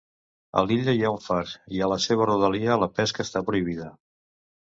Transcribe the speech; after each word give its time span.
A 0.59 0.61
l'illa 0.67 0.95
hi 0.99 1.03
ha 1.03 1.11
un 1.15 1.19
far, 1.25 1.43
i 1.79 1.83
a 1.83 1.89
la 1.91 1.99
serva 2.07 2.27
rodalia 2.29 2.79
la 2.85 2.89
pesca 3.01 3.27
està 3.29 3.43
prohibida. 3.51 3.93